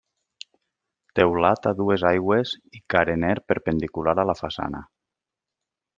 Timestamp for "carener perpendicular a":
2.95-4.29